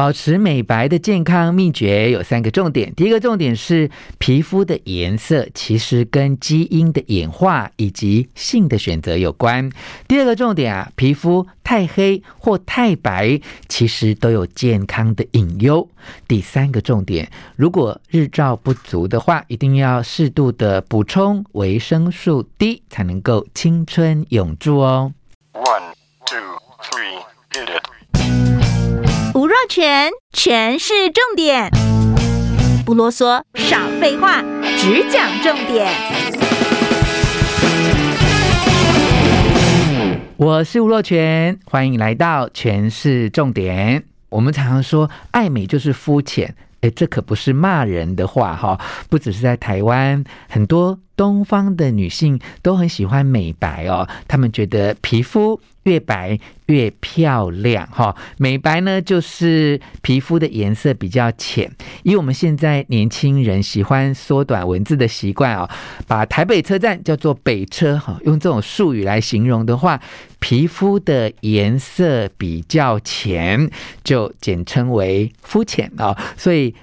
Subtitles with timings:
[0.00, 2.90] 保持美白的健康秘诀有三个重点。
[2.94, 9.70] 第一个重点是皮肤的颜色其实跟基因的演化以及性的选择有关。
[10.08, 15.86] 第二个重点啊，皮肤太黑或太白其实都有健康的隐忧。
[16.26, 25.12] 第三个重点，如果日照不足的话，一定要适度的补充维生素 D，才能够青春永驻哦。
[25.52, 25.92] One,
[26.24, 26.38] two,
[26.90, 27.18] three,
[27.52, 27.89] hit it.
[29.70, 31.70] 全全是，重点，
[32.84, 34.42] 不啰嗦，少废话，
[34.76, 35.88] 只讲重点。
[40.36, 44.02] 我是吴若全，欢迎来到全是重点。
[44.30, 46.52] 我们常常说，爱美就是肤浅。
[46.80, 48.80] 诶，这可不是骂人的话哈！
[49.08, 54.08] 不只是在台湾，很多东方的女性都很喜欢美白哦。
[54.26, 58.16] 她们觉得皮肤越白越漂亮哈。
[58.38, 61.70] 美白呢，就是皮肤的颜色比较浅。
[62.04, 65.68] 以我们现在年轻人喜欢缩短文字的习惯哦，
[66.06, 70.00] 把台北车站叫做北车哈，用这种术语来形容的话，
[70.38, 73.70] 皮肤的颜色比较浅，
[74.02, 76.16] 就简称为肤浅啊。
[76.38, 76.74] 所以。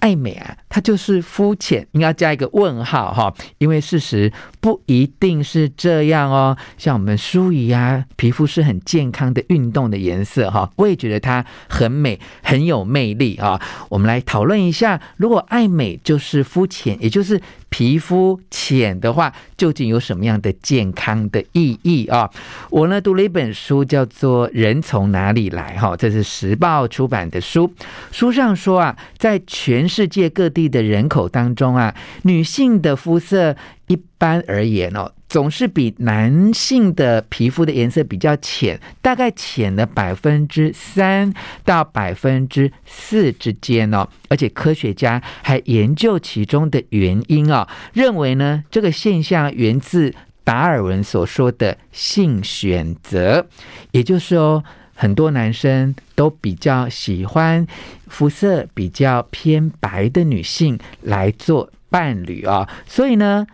[0.00, 6.56] 爱美啊，它就是肤浅，应该加一个问号哈，因为事实不一定是这样哦。
[6.76, 13.60] 像我们舒怡啊，皮肤是很健康的运动的颜色哈，我也觉得它很美，很有魅力啊。
[13.88, 22.28] 我们来讨论一下，如果爱美就是肤浅，也就是皮肤浅的话，究竟有什么样的健康的意义啊？
[22.70, 27.72] 我呢读了一本书，叫做《人从哪里来》哈，这是时报出版的书。
[28.10, 33.54] 书上说啊，在全世界各地的人口当中啊，女性的肤色
[33.88, 41.30] 一般而言哦，总是比男性的皮肤的颜色比较浅，大概浅了百分之三
[41.66, 44.08] 到百分之四之间哦。
[44.30, 53.46] 而且科学家还研究其中的原因哦，认为呢，这个现象源自达尔文所说的性选择，
[53.90, 54.64] 也就是说，
[55.00, 57.64] 很多男生都比较喜欢
[58.08, 63.46] 肤色比较偏白的女性来做伴侣啊，所以呢。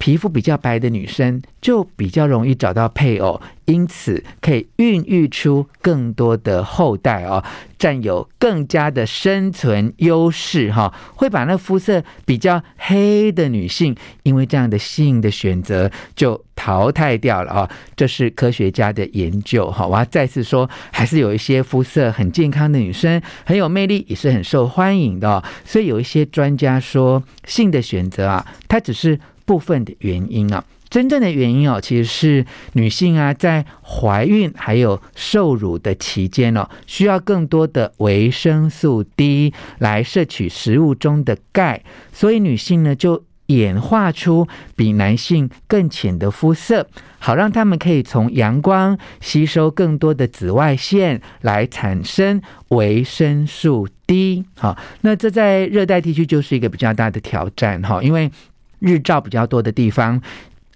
[0.00, 7.44] 皮肤比较白的女生就比较容易找到配偶，因此可以孕育出更多的后代哦，
[7.78, 10.92] 占有更加的生存优势哈。
[11.14, 17.70] 会把那肤色比较黑的女性，因为这样的性的选择就淘汰掉了啊。
[17.94, 19.86] 这是科学家的研究哈。
[19.86, 25.44] 我要再次说，还是有一些肤色很健康的女生很有魅力，也是很受欢迎的。
[25.66, 29.20] 所以有一些专家说，性的选择啊，它只是。
[29.50, 44.46] 部分的原因啊，真正的原因哦，其实是女性啊，在怀孕还有受乳的期间哦，需要更多的维生素 D 来摄取食物中的钙，所以女性呢就演化出
[44.76, 46.86] 比男性更浅的肤色，
[47.18, 54.44] 好让他们可以从阳光吸收更多的紫外线来产生维生素 D。
[54.54, 58.30] 好，那这在热带地区就是一个比较大的挑战哈，因为。
[58.80, 60.20] 日照比较多的地方，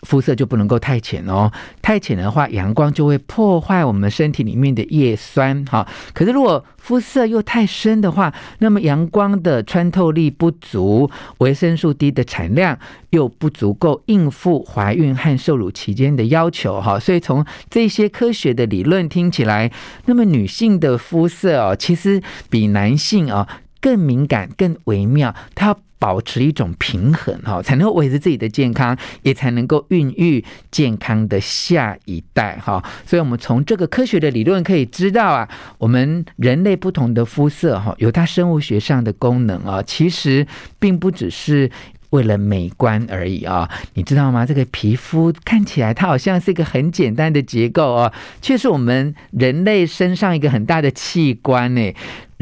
[0.02, 1.50] 肤色就不能够太浅哦。
[1.82, 5.64] 太浅的话，阳光就会破坏我们身体里面的叶酸。
[5.64, 12.78] 哈，可是如果肤色又太深的话，那么阳光的穿透力不足，维生素 D 的产量
[13.08, 16.78] 又不足够应付怀孕和受乳期间的要求。
[16.82, 19.72] 哈，所以从这些科学的理论听起来，
[20.04, 23.48] 那么女性的肤色哦，其实比男性哦
[23.80, 25.34] 更敏感、更微妙。
[25.54, 32.84] 它保持一种平衡哈，才能维持自己的健康，也才能够孕育健康的下一代哈。
[33.06, 35.48] 所以，我们从这个科学的理论可以知道啊，
[35.78, 40.46] 我们人类不同的肤色哈，有它生物学上的功能啊，其实
[40.78, 41.70] 并不只是
[42.10, 43.66] 为了美观而已啊。
[43.94, 44.44] 你知道吗？
[44.44, 48.12] 这个皮肤看起来它好像是一个很简单的结构哦，
[48.42, 51.94] 却是我们人类身上一个很大的器官呢。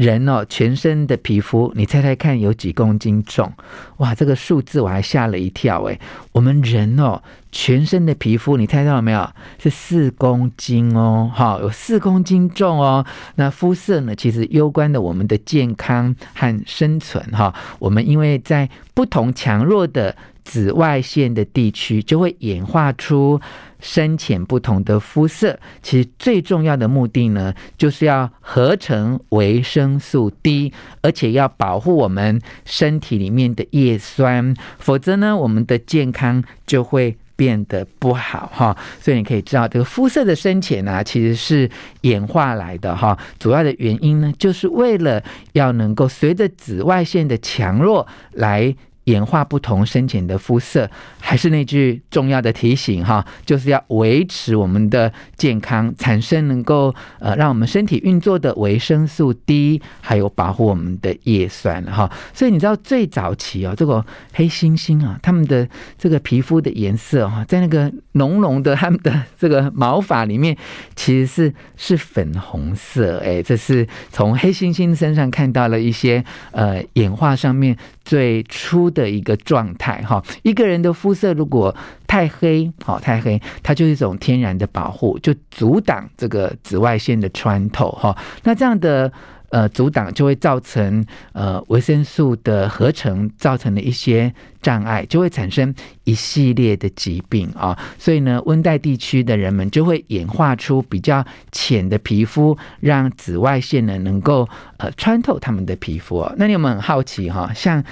[0.03, 3.51] 人哦，全身的皮肤，你猜猜看有几公斤重？
[3.97, 5.97] 哇，这个数字我还吓了一跳诶。
[6.33, 7.21] 我们人哦，
[7.53, 9.29] 全身的皮肤，你猜到了没有？
[9.57, 13.05] 是四公斤哦，哈，有四公斤重哦。
[13.35, 17.53] 那肤色呢，其实攸关的我们的健康和生存哈。
[17.79, 23.39] 我们因为在不同强弱的紫外线的地区，就会演化出。
[23.85, 38.77] 深浅不同的肤色，其实最重要的目的呢，就是要合成维生素 D，而且要保护我们身体里面的叶酸，否则呢，我们的健康就会变得不好哈。
[39.01, 41.69] 所以你可以知道，这个肤色的深浅呢、啊，其实是
[42.03, 43.19] 演化来的哈。
[43.37, 48.73] 主要的原因呢，就是为了要能够随着紫外线的强弱来。
[49.05, 50.89] 演化不同深浅的肤色，
[51.19, 62.09] 还是那句重要的提醒哈，就是要维持我们的健康，产生能够呃让我们身体运作的维生素 D，还有保护我们的叶酸哈。
[62.33, 65.67] 所以你知道最早期啊，这个黑猩猩啊，他们的
[65.97, 70.55] 这个皮肤的颜色哈，在那个浓浓的他们的这个毛发里面，
[70.95, 78.83] 其实是是粉红色哎，这是从黑猩猩身上看到了一些呃演化上面最初。
[78.93, 88.15] 的一个状态哈，一个人的肤色如果太黑，好太黑，它就是一种天然的保护，就阻挡这个紫外线的穿透哈。
[88.43, 89.11] 那这样的。
[89.53, 94.33] 呃，阻挡就会造成呃维生素的合成造成的一些
[94.63, 95.71] 障碍，就会产生
[96.05, 97.77] 一系列的疾病啊。
[97.99, 106.27] 所以呢，温带地区的人们就会演化出比较浅的皮肤，让紫外线呢能够呃穿透他们的皮肤。
[106.35, 107.51] 那你有没有很好奇哈？
[107.53, 107.83] 像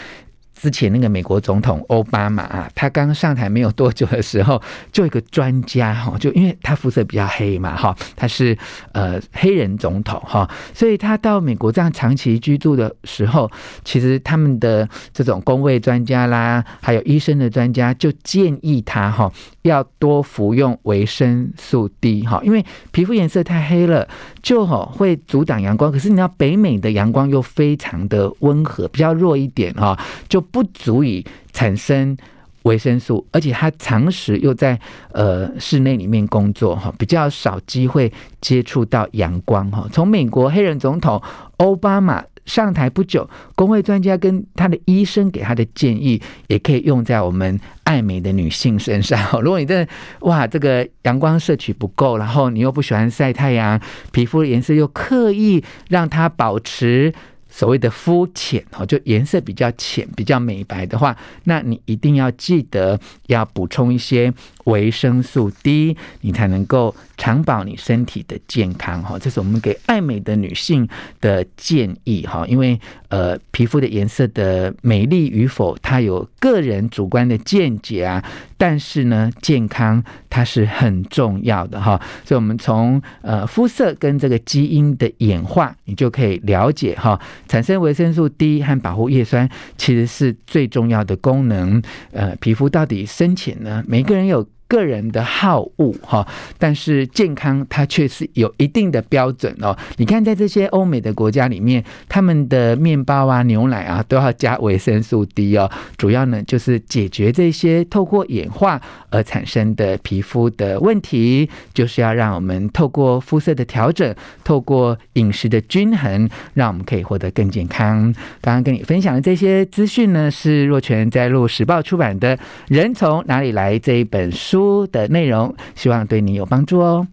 [0.61, 4.61] 之前那个美国总统奥巴马啊，他刚上台没有多久的时候，
[4.91, 8.55] 就一个专家哈，就因为他肤色比较黑嘛哈，他是
[8.91, 13.49] 呃黑人总统哈，所以他到美国这样长期居住的时候，
[13.83, 19.31] 其实他们的这种工位专家啦，还有医生的专家就建议他哈，
[19.63, 24.07] 要多服用维生素 D 哈，因为皮肤颜色太黑了，
[24.43, 25.91] 就哈会阻挡阳光。
[25.91, 29.97] 可是你知道北美的阳光又非常的温和，比较弱一点哈，
[30.29, 30.39] 就。
[30.51, 32.15] 不足以产生
[32.63, 34.79] 维生素，而且他长时又在
[35.13, 39.87] 呃室内里面工作哈，比较少机会接触到阳光哈。
[39.91, 41.19] 从美国黑人总统
[41.57, 49.41] 奥巴马上台不久，公卫专家跟他的医生给他的建议，也可以用在我们爱美的女性身上。
[49.41, 53.79] 如果你真的哇这个阳光摄取不够，然后你又不喜欢晒太阳，
[54.11, 57.11] 皮肤的颜色又刻意让它保持。
[57.51, 64.33] 所谓的肤浅哦，就颜色比较浅、比较美白的话，那你一定要记得要补充一些
[64.65, 69.17] 维生素 D，你才能够长保你身体的健康哈。
[69.19, 70.87] 这是我们给爱美的女性
[71.19, 72.79] 的建议哈，因为
[73.09, 78.23] 呃，皮肤的颜色的美丽与否，它有个人主观的见解啊。
[78.57, 91.81] 但是呢，健康它是很重要的哈，所以我们从呃肤色跟这个基因的演化，你就可以了解哈，产生维生素 D 和保护叶酸其实是最重要的功能。
[92.11, 93.83] 呃，皮肤到底深浅呢？
[93.87, 94.47] 每个人有。
[94.71, 96.25] 个人的好恶哈，
[96.57, 99.77] 但是健康它却是有一定的标准哦。
[99.97, 105.69] 你看，在这些欧美的国家里面，他们的面包啊、牛奶啊都要加维生素 D 哦。
[105.97, 114.15] 主要呢就是解决这些透过演化而产生的皮肤的问题，就是要让我们透过肤色的调整，
[114.45, 118.13] 透过饮食的均衡，让我们可以获得更健康。
[118.39, 122.37] 刚刚跟你分享的这些资讯呢，是若泉在路时报出版的
[122.69, 124.87] 《人从哪里来》这一本书书。
[124.91, 127.07] 的内容，希望对你有帮助哦。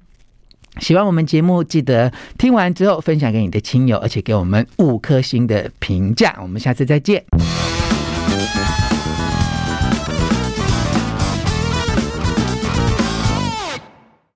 [0.80, 6.36] 喜欢我们节目，记得听完之后分享给你的亲友，而且给我们五颗星的评价。
[6.42, 7.24] 我们下次再见。